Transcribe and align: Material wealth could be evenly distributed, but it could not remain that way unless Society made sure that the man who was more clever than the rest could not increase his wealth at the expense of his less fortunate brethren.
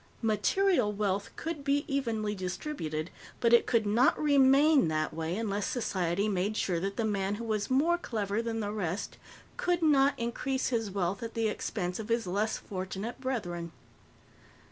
Material 0.23 0.91
wealth 0.91 1.29
could 1.35 1.63
be 1.63 1.85
evenly 1.87 2.33
distributed, 2.33 3.11
but 3.39 3.53
it 3.53 3.67
could 3.67 3.85
not 3.85 4.19
remain 4.19 4.87
that 4.87 5.13
way 5.13 5.37
unless 5.37 5.67
Society 5.67 6.27
made 6.27 6.57
sure 6.57 6.79
that 6.79 6.97
the 6.97 7.05
man 7.05 7.35
who 7.35 7.43
was 7.43 7.69
more 7.69 7.99
clever 7.99 8.41
than 8.41 8.61
the 8.61 8.71
rest 8.71 9.19
could 9.57 9.83
not 9.83 10.17
increase 10.17 10.69
his 10.69 10.89
wealth 10.89 11.21
at 11.21 11.35
the 11.35 11.47
expense 11.47 11.99
of 11.99 12.09
his 12.09 12.25
less 12.25 12.57
fortunate 12.57 13.21
brethren. 13.21 13.71